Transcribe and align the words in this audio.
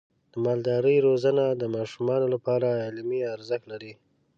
د 0.31 0.33
مالدارۍ 0.45 0.97
روزنه 1.07 1.45
د 1.51 1.63
ماشومانو 1.75 2.27
لپاره 2.33 2.67
علمي 2.87 3.21
ارزښت 3.35 3.65
لري. 3.71 3.93